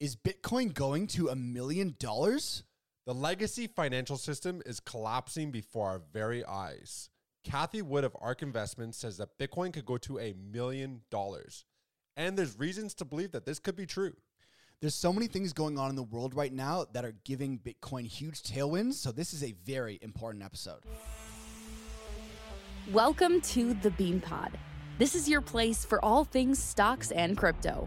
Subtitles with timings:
[0.00, 2.64] Is Bitcoin going to a million dollars?
[3.04, 7.10] The legacy financial system is collapsing before our very eyes.
[7.44, 11.66] Cathie Wood of ARK Investments says that Bitcoin could go to a million dollars.
[12.16, 14.14] And there's reasons to believe that this could be true.
[14.80, 18.06] There's so many things going on in the world right now that are giving Bitcoin
[18.06, 18.94] huge tailwinds.
[18.94, 20.80] So, this is a very important episode.
[22.90, 24.58] Welcome to the Bean Pod.
[24.96, 27.86] This is your place for all things stocks and crypto.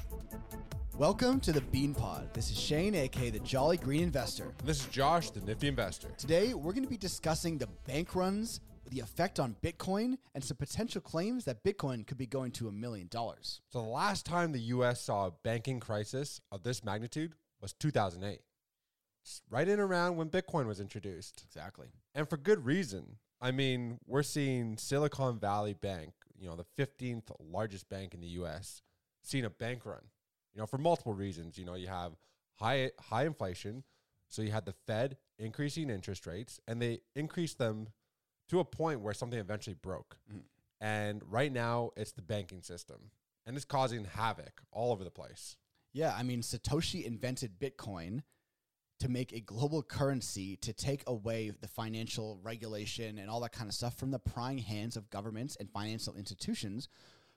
[1.01, 2.31] Welcome to the Bean Pod.
[2.31, 4.53] This is Shane, aka the Jolly Green Investor.
[4.63, 6.09] This is Josh, the Nifty Investor.
[6.15, 8.59] Today, we're going to be discussing the bank runs,
[8.91, 12.71] the effect on Bitcoin, and some potential claims that Bitcoin could be going to a
[12.71, 13.61] million dollars.
[13.69, 18.39] So, the last time the US saw a banking crisis of this magnitude was 2008,
[19.49, 21.43] right in around when Bitcoin was introduced.
[21.47, 21.87] Exactly.
[22.13, 23.17] And for good reason.
[23.41, 28.27] I mean, we're seeing Silicon Valley Bank, you know, the 15th largest bank in the
[28.27, 28.83] US,
[29.23, 30.03] seeing a bank run
[30.53, 31.57] you know, for multiple reasons.
[31.57, 32.13] You know, you have
[32.55, 33.83] high high inflation,
[34.27, 37.87] so you had the Fed increasing interest rates, and they increased them
[38.49, 40.17] to a point where something eventually broke.
[40.31, 40.41] Mm.
[40.79, 43.11] And right now, it's the banking system,
[43.45, 45.57] and it's causing havoc all over the place.
[45.93, 48.23] Yeah, I mean, Satoshi invented Bitcoin
[48.99, 53.67] to make a global currency to take away the financial regulation and all that kind
[53.67, 56.87] of stuff from the prying hands of governments and financial institutions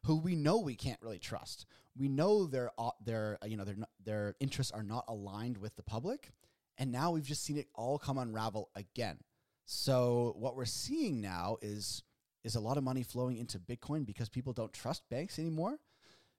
[0.05, 1.67] who we know we can't really trust.
[1.97, 5.77] We know their uh, their uh, you know their their interests are not aligned with
[5.77, 6.33] the public,
[6.79, 9.19] and now we've just seen it all come unravel again.
[9.65, 12.03] So what we're seeing now is
[12.45, 15.79] is a lot of money flowing into Bitcoin because people don't trust banks anymore.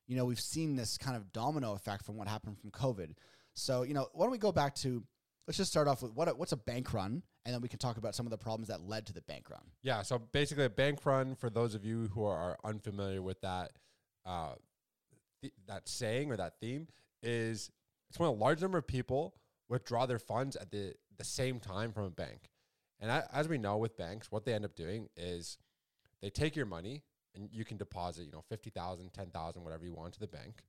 [0.07, 3.15] You know, we've seen this kind of domino effect from what happened from COVID.
[3.55, 5.03] So, you know, why don't we go back to
[5.47, 7.97] let's just start off with what what's a bank run and then we can talk
[7.97, 9.61] about some of the problems that led to the bank run.
[9.83, 13.71] Yeah, so basically, a bank run for those of you who are unfamiliar with that
[14.25, 14.53] uh,
[15.41, 16.87] th- that saying or that theme
[17.21, 17.71] is
[18.09, 19.35] it's when a large number of people
[19.69, 22.49] withdraw their funds at the the same time from a bank.
[22.99, 25.57] And as we know with banks, what they end up doing is
[26.21, 27.03] they take your money
[27.35, 30.63] and you can deposit, you know, 50,000, 10,000, whatever you want to the bank.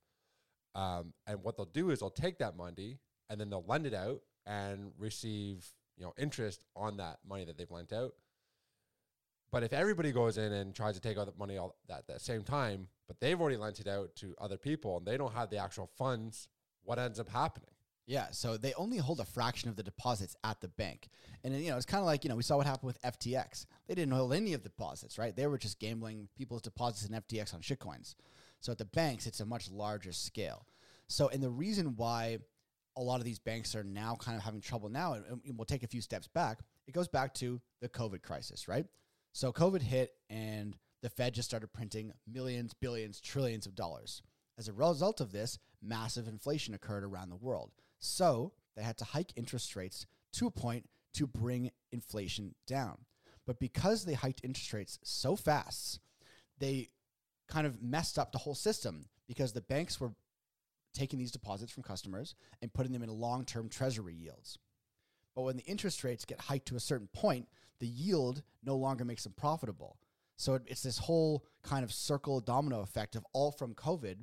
[0.75, 2.99] Um, and what they'll do is they'll take that money
[3.29, 7.57] and then they'll lend it out and receive you know interest on that money that
[7.57, 8.13] they've lent out.
[9.51, 12.19] But if everybody goes in and tries to take out the money all at the
[12.19, 15.49] same time, but they've already lent it out to other people and they don't have
[15.49, 16.49] the actual funds,
[16.83, 17.69] what ends up happening?
[18.05, 21.09] Yeah, so they only hold a fraction of the deposits at the bank.
[21.43, 23.65] And you know, it's kind of like, you know, we saw what happened with FTX.
[23.87, 25.35] They didn't hold any of the deposits, right?
[25.35, 28.15] They were just gambling people's deposits in FTX on shitcoins.
[28.61, 30.65] So at the banks, it's a much larger scale.
[31.07, 32.39] So and the reason why
[32.97, 35.13] a lot of these banks are now kind of having trouble now.
[35.13, 36.59] And, and we'll take a few steps back.
[36.87, 38.85] It goes back to the COVID crisis, right?
[39.33, 44.23] So COVID hit and the Fed just started printing millions, billions, trillions of dollars.
[44.57, 47.71] As a result of this, massive inflation occurred around the world.
[47.99, 52.97] So they had to hike interest rates to a point to bring inflation down.
[53.45, 55.99] But because they hiked interest rates so fast,
[56.59, 56.89] they
[57.47, 60.11] kind of messed up the whole system because the banks were
[60.97, 64.57] taking these deposits from customers and putting them in long term treasury yields.
[65.35, 67.47] But when the interest rates get hiked to a certain point,
[67.79, 69.97] the yield no longer makes them profitable.
[70.37, 74.17] So it's this whole kind of circle domino effect of all from COVID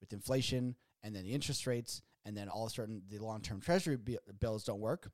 [0.00, 3.40] with inflation and then the interest rates, and then all of a sudden the long
[3.40, 3.96] term treasury
[4.40, 5.10] bills don't work.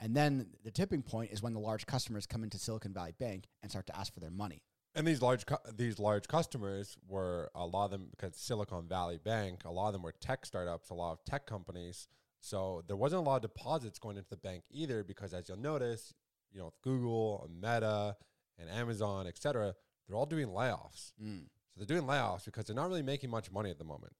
[0.00, 3.46] And then the tipping point is when the large customers come into Silicon Valley Bank
[3.62, 4.62] and start to ask for their money.
[4.94, 9.18] And these large cu- these large customers were a lot of them because Silicon Valley
[9.22, 12.08] Bank, a lot of them were tech startups, a lot of tech companies.
[12.40, 15.58] So there wasn't a lot of deposits going into the bank either because as you'll
[15.58, 16.12] notice,
[16.52, 18.16] you know, Google, and Meta,
[18.58, 19.74] and Amazon, et cetera,
[20.06, 21.12] they're all doing layoffs.
[21.22, 21.44] Mm.
[21.70, 24.12] So they're doing layoffs because they're not really making much money at the moment.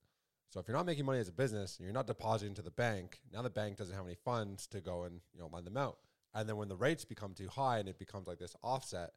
[0.49, 2.71] So if you're not making money as a business and you're not depositing to the
[2.71, 5.77] bank, now the bank doesn't have any funds to go and, you know, lend them
[5.77, 5.99] out.
[6.35, 9.11] And then when the rates become too high and it becomes like this offset,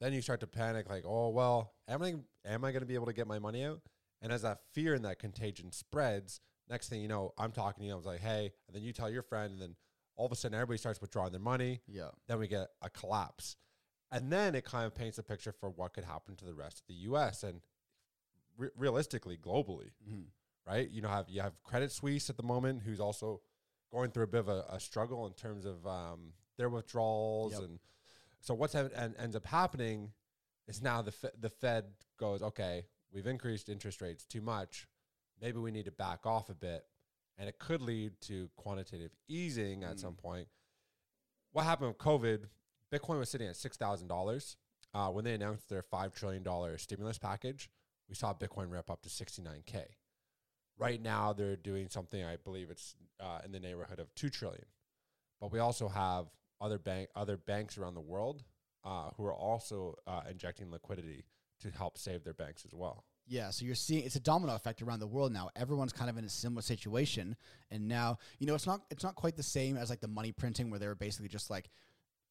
[0.00, 2.14] then you start to panic like, oh well, am I
[2.44, 3.80] am I going to be able to get my money out?
[4.20, 7.86] And as that fear and that contagion spreads, next thing you know, I'm talking to
[7.86, 7.92] you.
[7.92, 9.76] I was like, hey, and then you tell your friend, and then
[10.16, 11.80] all of a sudden everybody starts withdrawing their money.
[11.86, 12.08] Yeah.
[12.26, 13.56] Then we get a collapse,
[14.10, 16.80] and then it kind of paints a picture for what could happen to the rest
[16.80, 17.42] of the U.S.
[17.42, 17.60] and
[18.56, 20.22] re- realistically globally, mm-hmm.
[20.66, 20.90] right?
[20.90, 23.40] You know, have you have Credit Suisse at the moment, who's also
[23.92, 27.62] going through a bit of a, a struggle in terms of um, their withdrawals yep.
[27.62, 27.78] and
[28.40, 30.12] So what's en- en- ends up happening
[30.66, 31.84] is now the Fe- the Fed
[32.18, 34.86] goes, okay, we've increased interest rates too much.
[35.40, 36.84] Maybe we need to back off a bit,
[37.36, 40.48] and it could lead to quantitative easing at some point.
[41.52, 42.44] What happened with COVID?
[42.92, 44.56] Bitcoin was sitting at six thousand uh, dollars
[45.12, 47.70] when they announced their five trillion dollar stimulus package.
[48.08, 49.84] We saw Bitcoin rip up to sixty nine k.
[50.78, 52.24] Right now, they're doing something.
[52.24, 54.66] I believe it's uh, in the neighborhood of two trillion.
[55.40, 56.26] But we also have
[56.60, 58.42] other bank other banks around the world
[58.84, 61.24] uh, who are also uh, injecting liquidity
[61.60, 63.04] to help save their banks as well.
[63.30, 65.50] Yeah, so you're seeing it's a domino effect around the world now.
[65.54, 67.36] Everyone's kind of in a similar situation,
[67.70, 70.32] and now you know it's not it's not quite the same as like the money
[70.32, 71.68] printing where they were basically just like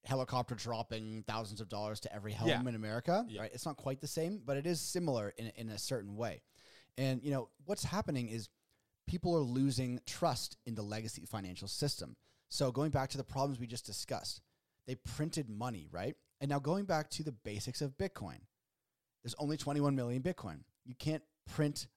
[0.05, 2.59] helicopter dropping thousands of dollars to every home Yeah.
[2.61, 3.25] in America.
[3.27, 3.41] Yeah.
[3.41, 3.51] Right?
[3.53, 6.41] It's not quite the same, but it is similar in in a certain way.
[6.97, 8.49] And you know what's happening is
[9.05, 12.15] people are losing trust in the legacy financial system.
[12.49, 14.41] So going back to the problems we just discussed,
[14.85, 16.15] they printed money, right?
[16.39, 18.39] And now going back to the basics of Bitcoin,
[19.23, 20.59] there's only 21 million Bitcoin.
[20.85, 21.87] You can't print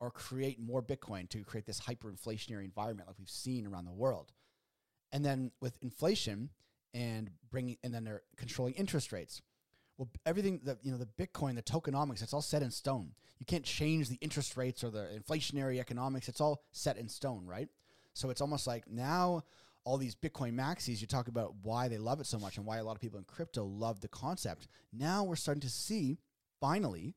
[0.00, 4.32] or create more Bitcoin to create this hyperinflationary environment like we've seen around the world.
[5.12, 6.50] And then with inflation
[6.94, 9.42] and bringing, and then they're controlling interest rates.
[9.98, 13.12] Well, everything that you know, the Bitcoin, the tokenomics, it's all set in stone.
[13.38, 16.28] You can't change the interest rates or the inflationary economics.
[16.28, 17.68] It's all set in stone, right?
[18.14, 19.44] So it's almost like now
[19.84, 22.78] all these Bitcoin maxis, you talk about why they love it so much and why
[22.78, 24.68] a lot of people in crypto love the concept.
[24.92, 26.18] Now we're starting to see
[26.60, 27.16] finally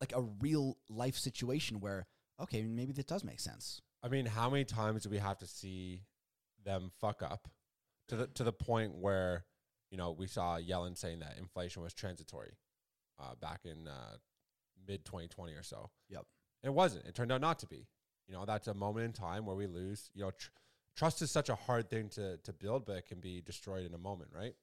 [0.00, 2.06] like a real life situation where,
[2.40, 3.80] okay, maybe that does make sense.
[4.02, 6.02] I mean, how many times do we have to see
[6.64, 7.48] them fuck up
[8.08, 9.44] to the to the point where
[9.90, 12.52] you know we saw Yellen saying that inflation was transitory
[13.18, 14.16] uh, back in uh,
[14.86, 15.90] mid 2020 or so.
[16.08, 16.26] Yep.
[16.62, 17.06] It wasn't.
[17.06, 17.86] It turned out not to be.
[18.26, 20.10] You know, that's a moment in time where we lose.
[20.14, 20.50] You know, tr-
[20.96, 23.94] trust is such a hard thing to to build, but it can be destroyed in
[23.94, 24.54] a moment, right?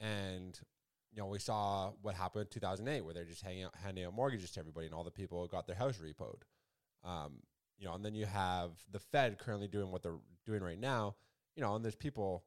[0.00, 0.58] And
[1.12, 4.14] you know, we saw what happened in 2008, where they're just hanging out, handing out
[4.14, 6.42] mortgages to everybody, and all the people got their house repoed.
[7.04, 7.40] Um,
[7.78, 11.16] you know, and then you have the Fed currently doing what they're doing right now.
[11.54, 12.44] You know, and there's people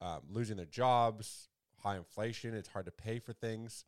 [0.00, 2.54] um, losing their jobs, high inflation.
[2.54, 3.84] It's hard to pay for things.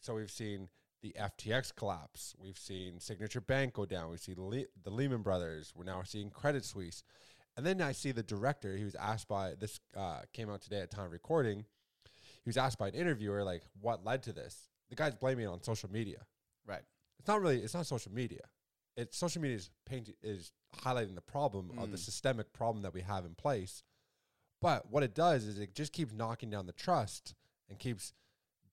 [0.00, 0.68] So we've seen
[1.02, 2.34] the FTX collapse.
[2.38, 4.10] We've seen Signature Bank go down.
[4.10, 5.72] We see Le- the Lehman Brothers.
[5.74, 7.02] We're now seeing Credit Suisse.
[7.56, 8.76] And then I see the director.
[8.76, 11.64] He was asked by this uh, came out today at time of recording.
[12.42, 15.48] He was asked by an interviewer like, "What led to this?" The guy's blaming it
[15.48, 16.26] on social media.
[16.66, 16.82] Right.
[17.18, 17.60] It's not really.
[17.60, 18.40] It's not social media.
[18.96, 22.04] It's social media is painting is highlighting the problem of the Mm.
[22.04, 23.82] systemic problem that we have in place.
[24.60, 27.34] But what it does is it just keeps knocking down the trust
[27.68, 28.12] and keeps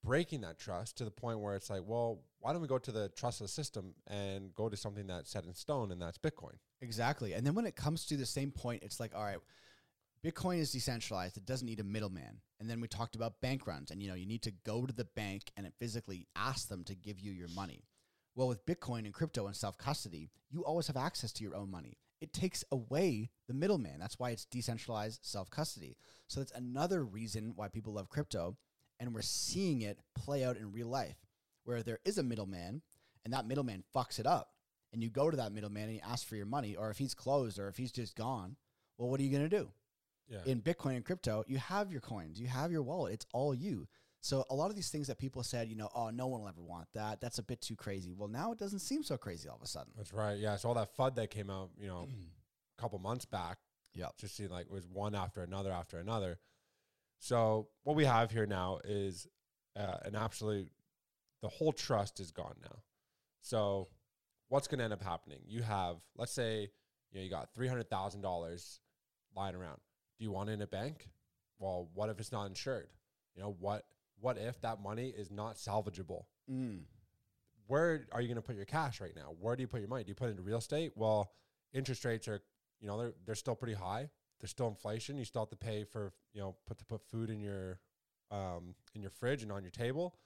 [0.02, 2.92] breaking that trust to the point where it's like, well, why don't we go to
[2.92, 6.56] the trustless system and go to something that's set in stone, and that's Bitcoin?
[6.80, 7.32] Exactly.
[7.32, 9.38] And then when it comes to the same point, it's like, all right,
[10.24, 11.36] Bitcoin is decentralized.
[11.36, 12.40] It doesn't need a middleman.
[12.60, 14.92] And then we talked about bank runs and you know, you need to go to
[14.92, 17.84] the bank and physically ask them to give you your money.
[18.34, 21.98] Well, with Bitcoin and crypto and self-custody, you always have access to your own money.
[22.20, 23.98] It takes away the middleman.
[23.98, 25.96] That's why it's decentralized self-custody.
[26.28, 28.56] So that's another reason why people love crypto
[29.00, 31.16] and we're seeing it play out in real life
[31.64, 32.82] where there is a middleman
[33.24, 34.50] and that middleman fucks it up
[34.92, 37.14] and you go to that middleman and you ask for your money, or if he's
[37.14, 38.56] closed or if he's just gone,
[38.98, 39.68] well, what are you going to do?
[40.28, 40.40] Yeah.
[40.46, 43.88] In Bitcoin and crypto, you have your coins, you have your wallet, it's all you.
[44.20, 46.48] So a lot of these things that people said, you know, oh, no one will
[46.48, 47.20] ever want that.
[47.20, 48.14] That's a bit too crazy.
[48.16, 49.92] Well, now it doesn't seem so crazy all of a sudden.
[49.96, 50.38] That's right.
[50.38, 50.54] Yeah.
[50.56, 53.58] So all that FUD that came out, you know, a couple months back,
[53.94, 56.38] yeah, just seemed like it was one after another after another.
[57.18, 59.26] So what we have here now is
[59.76, 60.68] uh, an absolute.
[61.42, 62.78] The whole trust is gone now.
[63.40, 63.88] So
[64.48, 65.40] what's going to end up happening?
[65.46, 66.70] You have, let's say,
[67.10, 68.80] you know, you got three hundred thousand dollars
[69.36, 69.78] lying around.
[70.18, 71.08] Do you want it in a bank?
[71.58, 72.88] Well, what if it's not insured?
[73.34, 73.84] You know what?
[74.20, 76.24] What if that money is not salvageable?
[76.50, 76.80] Mm.
[77.66, 79.34] where are you going to put your cash right now?
[79.40, 80.02] Where do you put your money?
[80.04, 80.92] Do you put it into real estate?
[80.96, 81.30] Well,
[81.72, 82.40] interest rates are,
[82.80, 84.10] you know, they're they're still pretty high.
[84.40, 85.16] There's still inflation.
[85.18, 87.78] You still have to pay for, you know, put to put food in your
[88.30, 90.16] um in your fridge and on your table.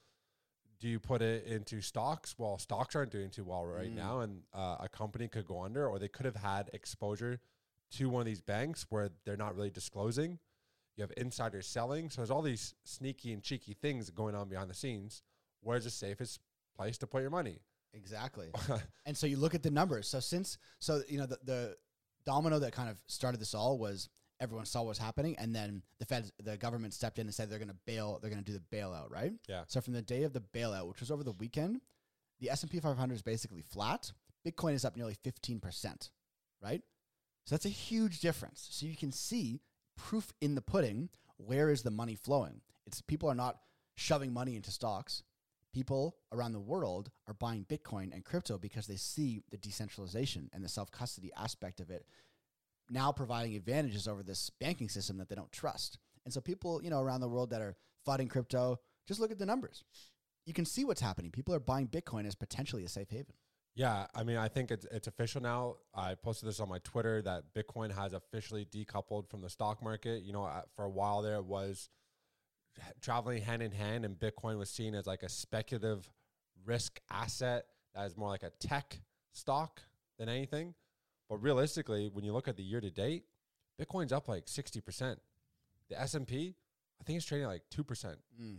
[0.79, 2.35] Do you put it into stocks?
[2.37, 3.95] Well, stocks aren't doing too well right Mm.
[3.95, 7.39] now, and uh, a company could go under, or they could have had exposure
[7.91, 10.37] to one of these banks where they're not really disclosing.
[10.95, 14.69] You have insider selling, so there's all these sneaky and cheeky things going on behind
[14.69, 15.23] the scenes.
[15.61, 16.39] Where's the safest
[16.75, 17.59] place to put your money?
[17.93, 18.49] Exactly.
[19.05, 20.07] and so you look at the numbers.
[20.07, 21.77] So since so you know the, the
[22.25, 25.81] domino that kind of started this all was everyone saw what was happening, and then
[25.99, 28.51] the Fed, the government stepped in and said they're going to bail, they're going to
[28.51, 29.33] do the bailout, right?
[29.47, 29.63] Yeah.
[29.67, 31.81] So from the day of the bailout, which was over the weekend,
[32.39, 34.11] the S and P 500 is basically flat.
[34.45, 36.11] Bitcoin is up nearly 15 percent,
[36.61, 36.81] right?
[37.45, 38.67] So that's a huge difference.
[38.71, 39.61] So you can see
[39.95, 41.09] proof in the pudding.
[41.37, 42.61] Where is the money flowing?
[42.85, 43.57] It's people are not
[43.95, 45.23] shoving money into stocks.
[45.73, 50.63] People around the world are buying Bitcoin and crypto because they see the decentralization and
[50.63, 52.05] the self custody aspect of it
[52.89, 55.97] now providing advantages over this banking system that they don't trust.
[56.25, 59.39] And so people, you know, around the world that are flooding crypto, just look at
[59.39, 59.83] the numbers.
[60.45, 61.31] You can see what's happening.
[61.31, 63.33] People are buying Bitcoin as potentially a safe haven.
[63.75, 65.75] Yeah, I mean, I think it's it's official now.
[65.93, 70.23] I posted this on my Twitter that Bitcoin has officially decoupled from the stock market.
[70.23, 71.89] You know, for a while there, was
[73.01, 76.11] traveling hand in hand, and Bitcoin was seen as like a speculative
[76.65, 78.99] risk asset that is more like a tech
[79.33, 79.81] stock
[80.17, 80.73] than anything.
[81.29, 83.23] But realistically, when you look at the year to date,
[83.79, 85.19] Bitcoin's up like sixty percent.
[85.89, 86.55] The S and P,
[86.99, 88.17] I think it's trading at like two percent.
[88.41, 88.57] Mm.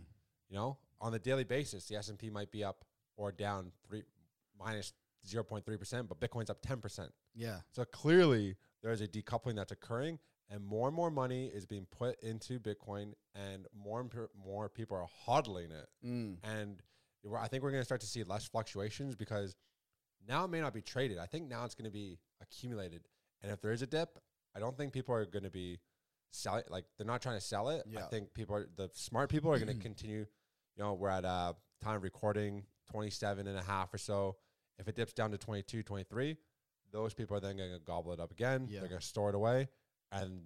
[0.49, 2.85] You know, on the daily basis, the S and P might be up
[3.17, 4.01] or down 3
[4.57, 4.93] minus minus
[5.27, 7.11] zero point three percent, but Bitcoin's up ten percent.
[7.35, 7.57] Yeah.
[7.71, 11.85] So clearly, there is a decoupling that's occurring, and more and more money is being
[11.91, 15.87] put into Bitcoin, and more and per- more people are hodling it.
[16.05, 16.37] Mm.
[16.43, 16.81] And
[17.37, 19.55] I think we're going to start to see less fluctuations because
[20.27, 21.17] now it may not be traded.
[21.17, 22.19] I think now it's going to be
[22.51, 23.01] accumulated.
[23.41, 24.17] And if there is a dip,
[24.55, 25.79] I don't think people are going to be
[26.31, 26.63] selling.
[26.69, 27.83] Like they're not trying to sell it.
[27.97, 30.25] I think people are the smart people are going to continue.
[30.75, 34.37] You know, we're at a time of recording 27 and a half or so.
[34.77, 36.37] If it dips down to 22, 23,
[36.91, 38.67] those people are then going to gobble it up again.
[38.69, 38.79] Yeah.
[38.79, 39.67] They're going to store it away,
[40.11, 40.41] and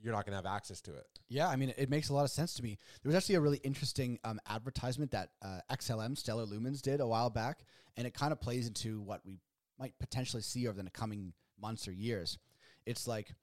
[0.00, 1.06] you're not going to have access to it.
[1.28, 2.78] Yeah, I mean, it makes a lot of sense to me.
[3.02, 7.06] There was actually a really interesting um, advertisement that uh, XLM, Stellar Lumens, did a
[7.06, 7.64] while back,
[7.96, 9.40] and it kind of plays into what we
[9.78, 12.38] might potentially see over the coming months or years.
[12.84, 13.34] It's like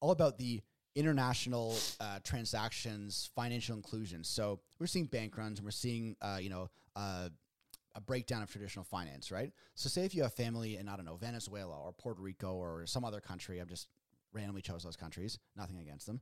[0.00, 0.62] all about the
[0.94, 4.24] international uh, transactions, financial inclusion.
[4.24, 7.28] So we're seeing bank runs, and we're seeing, uh, you know, uh,
[7.94, 9.52] a breakdown of traditional finance, right?
[9.74, 12.86] So say if you have family in I don't know Venezuela or Puerto Rico or
[12.86, 13.88] some other country, I've just
[14.32, 16.20] randomly chose those countries, nothing against them,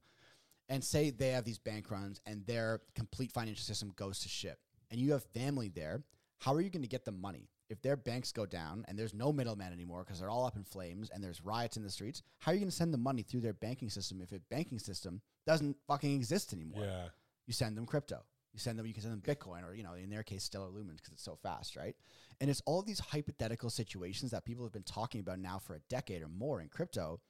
[0.68, 4.58] and say they have these bank runs and their complete financial system goes to shit,
[4.90, 6.02] and you have family there,
[6.38, 7.48] how are you going to get the money?
[7.70, 10.64] If their banks go down and there's no middleman anymore because they're all up in
[10.64, 13.22] flames and there's riots in the streets, how are you going to send the money
[13.22, 16.84] through their banking system if a banking system doesn't fucking exist anymore?
[16.84, 17.06] Yeah.
[17.46, 18.22] you send them crypto.
[18.52, 20.68] You send them, you can send them Bitcoin or, you know, in their case, Stellar
[20.68, 21.96] Lumens because it's so fast, right?
[22.40, 25.80] And it's all these hypothetical situations that people have been talking about now for a
[25.88, 27.20] decade or more in crypto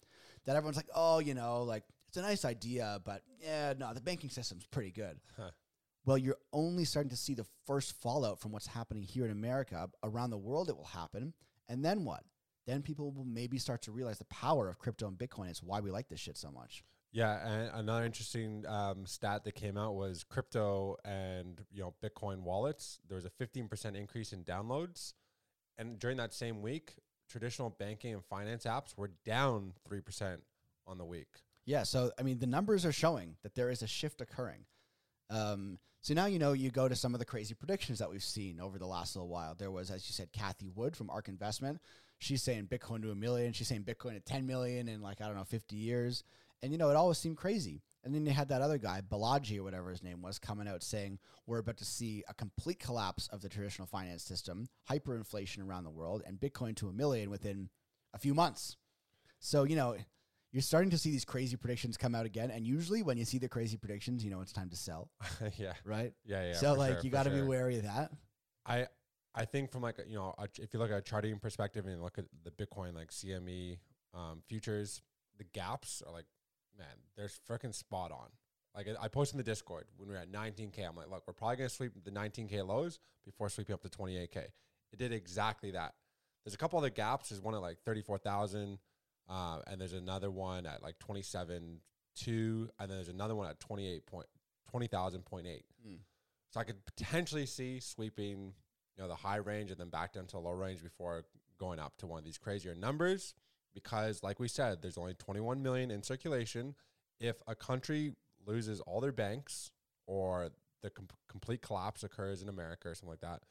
[0.44, 4.00] that everyone's like, oh, you know, like it's a nice idea, but yeah, no, the
[4.00, 5.18] banking system's pretty good.
[5.36, 5.50] Huh.
[6.04, 9.88] Well, you're only starting to see the first fallout from what's happening here in America.
[10.02, 11.32] Around the world, it will happen.
[11.68, 12.24] And then what?
[12.66, 15.48] Then people will maybe start to realize the power of crypto and Bitcoin.
[15.50, 16.84] It's why we like this shit so much.
[17.12, 22.42] Yeah, and another interesting um, stat that came out was crypto and you know Bitcoin
[22.42, 22.98] wallets.
[23.08, 25.12] There was a fifteen percent increase in downloads,
[25.78, 26.94] and during that same week,
[27.30, 30.42] traditional banking and finance apps were down three percent
[30.88, 31.28] on the week.
[31.66, 34.64] Yeah, so I mean, the numbers are showing that there is a shift occurring.
[35.30, 38.22] Um, so now you know you go to some of the crazy predictions that we've
[38.22, 39.54] seen over the last little while.
[39.54, 41.80] There was, as you said, Cathie Wood from Ark Investment.
[42.18, 43.54] She's saying Bitcoin to a million.
[43.54, 46.22] She's saying Bitcoin to 10 million in like, I don't know, 50 years.
[46.62, 47.80] And, you know, it always seemed crazy.
[48.04, 50.82] And then you had that other guy, Balaji or whatever his name was, coming out
[50.82, 55.84] saying we're about to see a complete collapse of the traditional finance system, hyperinflation around
[55.84, 57.70] the world, and Bitcoin to a million within
[58.12, 58.76] a few months.
[59.40, 59.96] So, you know,
[60.54, 62.52] you're starting to see these crazy predictions come out again.
[62.52, 65.10] And usually when you see the crazy predictions, you know it's time to sell,
[65.58, 66.12] yeah, right?
[66.24, 66.54] yeah, yeah.
[66.54, 68.12] so, like, sure, you got to be wary of that.
[68.64, 68.86] I
[69.34, 72.00] I think from like you know if you look at a charting perspective and you
[72.00, 73.78] look at the Bitcoin like CME
[74.14, 75.02] um, futures,
[75.38, 76.26] the gaps are like
[76.78, 78.28] man, they're freaking spot on.
[78.76, 81.24] Like I- I posted in the Discord when we were at 19k, I'm like, look,
[81.26, 84.36] we're probably gonna sweep the 19k lows before sweeping up to 28k.
[84.36, 85.94] It did exactly that.
[86.44, 87.30] There's a couple other gaps.
[87.30, 88.78] There's one at like 34,000,
[89.28, 91.80] uh, and there's another one at like 27
[92.14, 94.26] two, and then there's another one at 28 point
[94.72, 95.44] 20,000.8.
[95.44, 95.98] Mm.
[96.50, 98.52] So I could potentially see sweeping,
[98.96, 101.22] you know, the high range and then back down to the low range before
[101.58, 103.34] going up to one of these crazier numbers.
[103.74, 106.74] Because, like we said, there's only 21 million in circulation.
[107.20, 108.14] If a country
[108.46, 109.70] loses all their banks
[110.06, 110.50] or
[110.82, 113.42] the com- complete collapse occurs in America or something like that,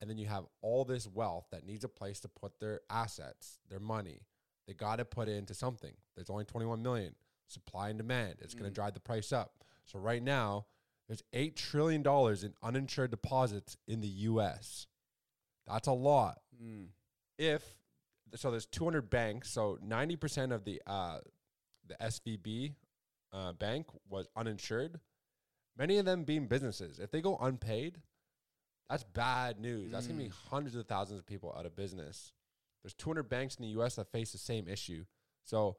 [0.00, 3.60] and then you have all this wealth that needs a place to put their assets,
[3.70, 4.22] their money,
[4.72, 5.92] they got to put it into something.
[6.14, 7.14] There's only 21 million.
[7.46, 8.36] Supply and demand.
[8.40, 8.74] It's going Mm.
[8.74, 9.52] to drive the price up.
[9.84, 10.66] So right now,
[11.08, 14.86] there's eight trillion dollars in uninsured deposits in the U.S.
[15.66, 16.40] That's a lot.
[16.62, 16.88] Mm.
[17.38, 17.62] If
[18.34, 19.50] so, there's 200 banks.
[19.50, 21.18] So 90 percent of the uh,
[21.86, 22.74] the SVB
[23.32, 24.98] uh, bank was uninsured.
[25.76, 26.98] Many of them being businesses.
[26.98, 27.98] If they go unpaid,
[28.88, 29.90] that's bad news.
[29.92, 30.48] That's gonna be Mm.
[30.50, 32.32] hundreds of thousands of people out of business.
[32.82, 33.96] There's 200 banks in the U.S.
[33.96, 35.04] that face the same issue.
[35.44, 35.76] So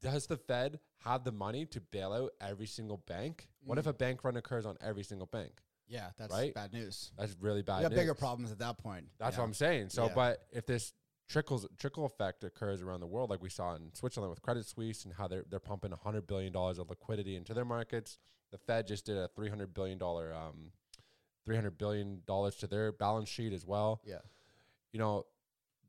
[0.00, 3.48] does the Fed have the money to bail out every single bank?
[3.64, 5.52] What if a bank run occurs on every single bank?
[5.88, 6.52] Yeah, that's Right?
[6.52, 7.12] bad news.
[7.16, 7.78] That's really bad.
[7.78, 8.00] We got news.
[8.00, 9.06] bigger problems at that point.
[9.18, 9.40] That's yeah.
[9.40, 9.90] what I'm saying.
[9.90, 10.14] So, Yeah.
[10.14, 10.92] but if this
[11.28, 15.04] trickles trickle effect occurs around the world, like we saw in Switzerland with Credit Suisse,
[15.04, 18.18] and how they're they're pumping 100 billion dollars of liquidity into their markets,
[18.50, 20.72] the Fed just did a 300 billion dollar, um,
[21.44, 24.00] 300 billion dollars to their balance sheet as well.
[24.04, 24.18] Yeah.
[24.92, 25.26] You know,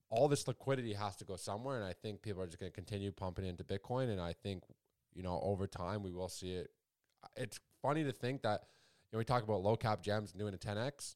[0.10, 2.76] all this liquidity has to go somewhere, and I think people are just going to
[2.76, 4.64] continue pumping into Bitcoin, and I think
[5.14, 6.70] you know over time we will see it.
[7.36, 8.62] It's funny to think that
[9.12, 11.16] you know we talk about low cap gems doing a 10x.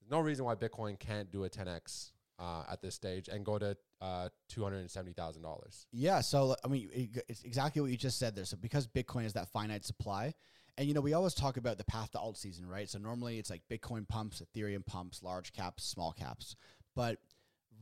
[0.00, 3.58] There's no reason why Bitcoin can't do a 10x uh, at this stage and go
[3.58, 5.86] to uh, two hundred and seventy thousand dollars.
[5.92, 6.88] Yeah, so I mean,
[7.28, 8.44] it's exactly what you just said there.
[8.44, 10.34] So because Bitcoin is that finite supply,
[10.78, 12.88] and you know, we always talk about the path to alt season, right?
[12.88, 16.56] So normally it's like Bitcoin pumps, Ethereum pumps, large caps, small caps.
[16.96, 17.18] But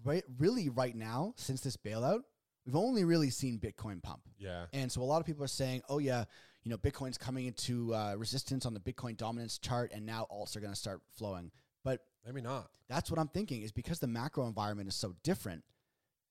[0.04, 2.20] right, really, right now, since this bailout,
[2.66, 4.20] we've only really seen Bitcoin pump.
[4.38, 6.24] Yeah, And so a lot of people are saying, oh, yeah,
[6.64, 10.56] you know, Bitcoin's coming into uh, resistance on the Bitcoin dominance chart, and now alts
[10.56, 11.50] are going to start flowing.
[11.84, 12.68] But maybe not.
[12.88, 15.64] that's what I'm thinking is because the macro environment is so different,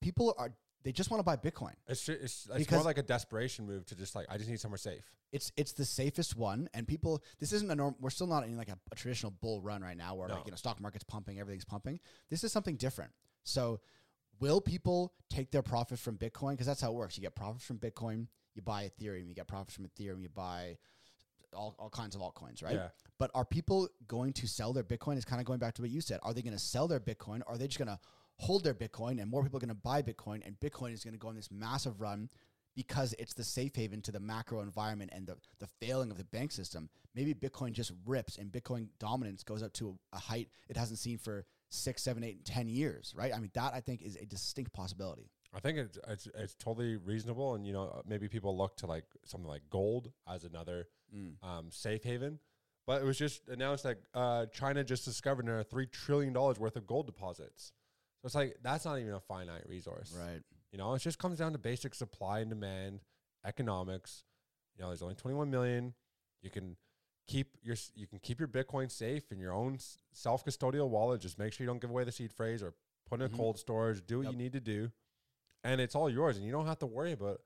[0.01, 0.51] people are,
[0.83, 1.73] they just want to buy Bitcoin.
[1.87, 4.77] It's it's, it's more like a desperation move to just like I just need somewhere
[4.77, 5.03] safe.
[5.31, 7.21] It's it's the safest one, and people.
[7.39, 7.95] This isn't a norm.
[7.99, 10.35] We're still not in like a, a traditional bull run right now, where No.
[10.35, 11.99] like you know stock market's pumping, everything's pumping.
[12.29, 13.11] This is something different.
[13.47, 13.79] So,
[14.39, 16.51] will people take their profit from Bitcoin?
[16.51, 17.17] Because that's how it works.
[17.17, 19.27] You get profits from Bitcoin, you buy Ethereum.
[19.27, 20.77] You get profits from Ethereum, you buy
[21.53, 22.75] all, all kinds of altcoins, right?
[22.75, 22.89] Yeah.
[23.19, 25.15] But are people going to sell their Bitcoin?
[25.15, 26.19] It's kind of going back to what you said.
[26.23, 27.41] Are they going to sell their Bitcoin?
[27.47, 27.99] Or are they just going to
[28.37, 31.13] hold their Bitcoin and more people are going to buy Bitcoin and Bitcoin is going
[31.13, 32.29] to go on this massive run
[32.75, 36.23] because it's the safe haven to the macro environment and the, the failing of the
[36.25, 36.89] bank system?
[37.15, 40.99] Maybe Bitcoin just rips and Bitcoin dominance goes up to a, a height it hasn't
[40.99, 43.33] seen for six, seven, eight, and 10 years, right?
[43.33, 45.29] I mean, that I think is a distinct possibility.
[45.53, 49.05] I think it's it's it's totally reasonable, and you know maybe people look to like
[49.25, 50.87] something like gold as another
[51.41, 52.39] um, safe haven.
[52.85, 56.75] But it was just announced that uh, China just discovered another three trillion dollars worth
[56.75, 57.71] of gold deposits.
[58.21, 60.41] So it's like that's not even a finite resource, Right.
[60.71, 62.99] You know, it just comes down to basic supply and demand,
[63.45, 64.23] economics.
[64.75, 65.93] You know, there's only 21 million.
[66.41, 66.75] You can
[67.27, 69.77] keep your you can keep your Bitcoin safe in your own
[70.13, 71.21] self custodial wallet.
[71.21, 72.73] Just make sure you don't give away the seed phrase or
[73.07, 73.35] put in a Mhm.
[73.37, 74.05] cold storage.
[74.05, 74.31] Do what Yep.
[74.33, 74.91] you need to do,
[75.63, 76.37] and it's all yours.
[76.37, 77.41] And you don't have to worry about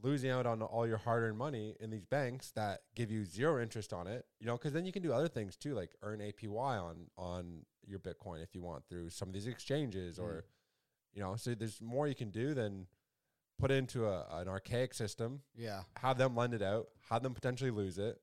[0.00, 3.60] losing out on all your hard earned money in these banks that give you zero
[3.60, 4.26] interest on it.
[4.38, 7.66] You know, because then you can do other things too, like earn APY on on
[7.84, 10.44] your Bitcoin if you want through some of these exchanges or
[11.14, 12.86] you know so there's more you can do than
[13.58, 15.84] put into a, an archaic system Yeah.
[15.96, 18.20] have them lend it out have them potentially lose it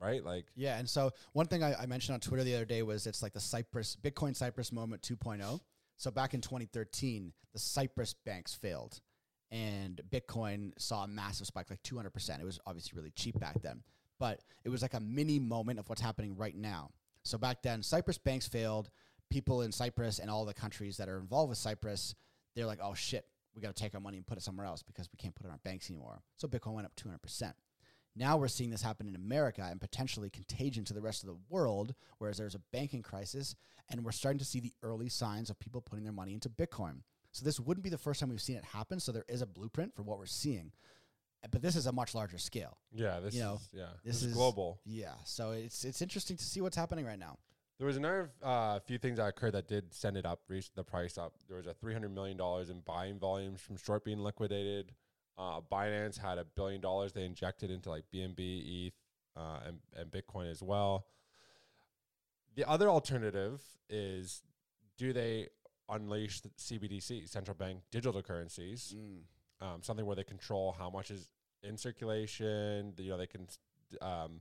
[0.00, 2.82] right like Yeah, and so one thing I, I mentioned on Twitter the other day
[2.82, 5.60] was it's like the Cyprus Bitcoin Cyprus moment 2.0.
[5.96, 9.00] So back in 2013, the Cyprus banks failed,
[9.50, 12.42] and Bitcoin saw a massive spike, like 200 percent.
[12.42, 13.82] It was obviously really cheap back then,
[14.18, 16.90] but it was like a mini moment of what's happening right now.
[17.22, 18.90] So back then, Cyprus banks failed.
[19.30, 22.14] People in Cyprus and all the countries that are involved with Cyprus,
[22.54, 24.82] they're like, "Oh shit, we got to take our money and put it somewhere else
[24.82, 27.54] because we can't put it in our banks anymore." So Bitcoin went up 200 percent.
[28.16, 31.36] Now we're seeing this happen in America and potentially contagion to the rest of the
[31.48, 33.56] world, whereas there's a banking crisis,
[33.90, 37.02] and we're starting to see the early signs of people putting their money into Bitcoin.
[37.32, 39.00] So this wouldn't be the first time we've seen it happen.
[39.00, 40.70] So there is a blueprint for what we're seeing,
[41.42, 42.78] Uh, but this is a much larger scale.
[42.92, 46.00] yeah this You know, is yeah this this, is is- global Yeah, so it's it's
[46.00, 47.38] interesting to see what's happening right now.
[47.78, 50.84] there was another uh, few things that occurred that did send it up reach the
[50.84, 54.94] price up there was a 300 million dollars in buying volumes from short being liquidated
[55.38, 58.92] uh, binance had a billion dollars they injected into like bnb eth
[59.36, 61.06] uh, and, and bitcoin as well
[62.56, 64.42] the other alternative is
[64.96, 65.48] do they
[65.88, 68.94] unleash the CBDC, central bank digital currencies,
[69.60, 71.28] um, something where they control how much is
[71.62, 72.94] in circulation.
[72.98, 73.48] You know, they can
[74.00, 74.40] um,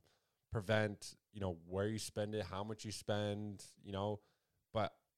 [0.52, 3.64] prevent you know where you spend it, how much you spend.
[3.84, 4.20] You know,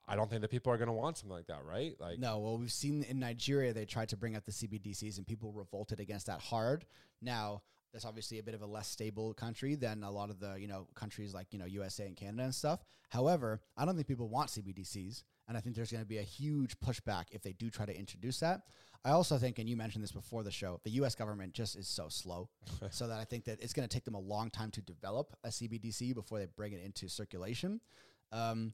[0.08, 1.96] I don't think that people are going to want something like that, right?
[2.00, 5.26] Like, No, well, we've seen in Nigeria they tried to bring up the CBDCs and
[5.26, 6.86] people revolted against that hard.
[7.22, 7.64] Now,
[7.96, 10.68] that's obviously a bit of a less stable country than a lot of the you
[10.68, 12.84] know countries like you know USA and Canada and stuff.
[13.08, 16.24] However, I don't think people want CBDCs, and I think there's going to be a
[16.24, 18.64] huge pushback if they do try to introduce that.
[19.06, 21.16] I also think, and you mentioned this before the show, the U.S.
[21.16, 22.50] government just is so slow,
[22.92, 25.34] so that I think that it's going to take them a long time to develop
[25.46, 27.80] a CBDC before they bring it into circulation.
[28.34, 28.74] Um,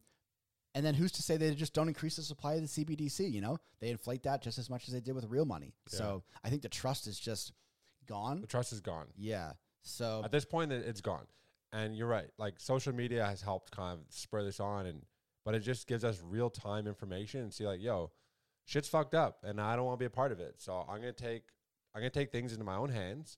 [0.76, 3.32] and then who's to say they just don't increase the supply of the CBDC?
[3.32, 5.74] You know, they inflate that just as much as they did with real money.
[5.88, 7.52] So I think the trust is just
[8.08, 8.42] gone.
[8.42, 9.08] the trust is gone.
[9.18, 9.54] Yeah.
[9.84, 11.28] So At this point, it- it's gone.
[11.74, 12.30] And you're right.
[12.38, 15.06] Like social media has helped kind of spur this on, and
[15.46, 18.12] but it just gives us real time information and see like, yo,
[18.66, 20.56] shit's fucked up, and I don't want to be a part of it.
[20.62, 21.44] So I'm gonna take
[21.94, 23.38] I'm going to take things into my own hands.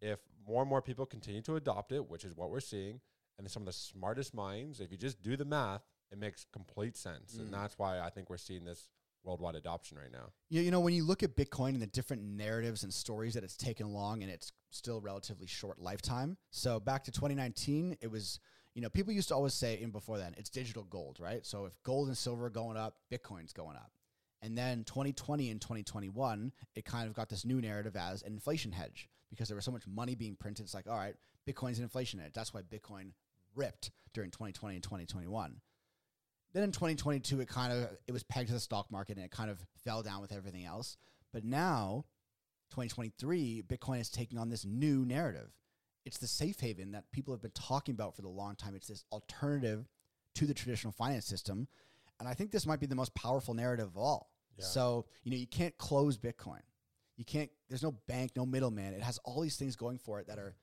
[0.00, 3.00] If more and more people continue to adopt it, which is what we're seeing,
[3.38, 6.96] and some of the smartest minds, if you just do the math, it makes complete
[6.96, 7.34] sense.
[7.36, 7.40] Mm.
[7.40, 8.88] And that's why I think we're seeing this
[9.24, 10.30] worldwide adoption right now.
[10.50, 13.44] You, you know, when you look at Bitcoin and the different narratives and stories that
[13.44, 16.36] it's taken along in its still relatively short lifetime.
[16.50, 18.40] So back to 2019, it was,
[18.74, 21.44] you know, people used to always say, even before then, it's digital gold, right?
[21.46, 23.92] So if gold and silver are going up, Bitcoin's going up.
[24.42, 28.72] And then 2020 and 2021, it kind of got this new narrative as an inflation
[28.72, 30.64] hedge because there was so much money being printed.
[30.64, 31.14] It's like, all right,
[31.48, 32.32] Bitcoin's an inflation hedge.
[32.34, 33.12] That's why Bitcoin
[33.54, 35.60] ripped during 2020 and 2021.
[36.52, 39.30] Then in 2022, it kind of it was pegged to the stock market and it
[39.30, 40.96] kind of fell down with everything else.
[41.32, 42.04] But now,
[42.70, 45.50] 2023, Bitcoin is taking on this new narrative.
[46.04, 48.74] It's the safe haven that people have been talking about for the long time.
[48.74, 49.88] It's this alternative
[50.34, 51.68] to the traditional finance system.
[52.18, 54.30] And I think this might be the most powerful narrative of all.
[54.58, 54.64] Yeah.
[54.64, 56.60] So, you know, you can't close Bitcoin.
[57.16, 58.94] You can't, there's no bank, no middleman.
[58.94, 60.56] It has all these things going for it that are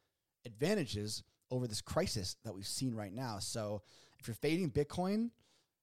[0.45, 3.39] advantages over this crisis that we've seen right now.
[3.39, 3.82] So,
[4.19, 5.30] if you're fading Bitcoin,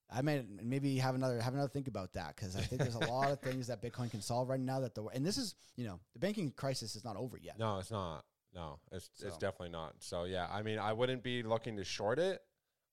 [0.09, 2.99] I may maybe have another have another think about that because I think there's a
[3.11, 5.85] lot of things that Bitcoin can solve right now that the and this is you
[5.85, 7.59] know the banking crisis is not over yet.
[7.59, 8.25] No, it's not.
[8.55, 9.95] No, it's it's definitely not.
[9.99, 12.41] So yeah, I mean, I wouldn't be looking to short it.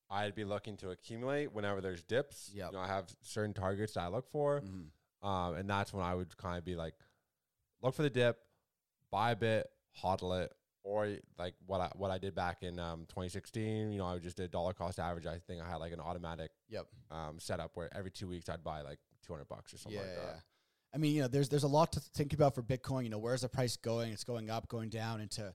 [0.10, 2.52] I'd be looking to accumulate whenever there's dips.
[2.54, 2.72] Yep.
[2.72, 5.28] You know, I have certain targets that I look for, Mhm.
[5.28, 6.94] um, and that's when I would kind of be like,
[7.82, 8.38] look for the dip,
[9.10, 9.72] buy a bit,
[10.04, 10.52] hodl it,
[10.84, 13.92] or like what I what I did back in um, 2016.
[13.92, 15.26] You know, I just did dollar cost average.
[15.26, 16.86] I think I had like an automatic Yep.
[17.12, 20.16] um, setup where every two weeks I'd buy like 200 bucks or something yeah, like
[20.16, 20.26] that.
[20.36, 20.40] yeah.
[20.94, 23.04] I mean, you know, there's there's a lot to think about for Bitcoin.
[23.04, 24.12] You know, where's the price going?
[24.14, 25.54] It's going up, going down into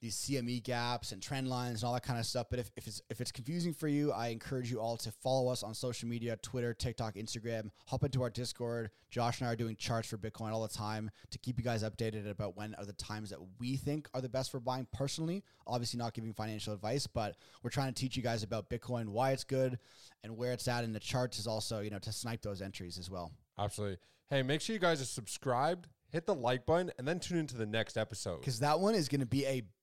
[0.00, 2.46] these CME gaps and trend lines and all that kind of stuff.
[2.50, 5.50] But if, if it's if it's confusing for you, I encourage you all to follow
[5.50, 7.70] us on social media, Twitter, TikTok, Instagram.
[7.86, 8.90] Hop into our Discord.
[9.10, 11.82] Josh and I are doing charts for Bitcoin all the time to keep you guys
[11.82, 15.42] updated about when are the times that we think are the best for buying personally.
[15.66, 19.32] Obviously not giving financial advice, but we're trying to teach you guys about Bitcoin, why
[19.32, 19.78] it's good,
[20.24, 22.98] and where it's at in the charts is also, you know, to snipe those entries
[22.98, 23.32] as well.
[23.58, 23.98] Absolutely.
[24.30, 27.56] Hey, make sure you guys are subscribed, hit the like button, and then tune into
[27.56, 28.38] the next episode.
[28.38, 29.62] because that one is going to be a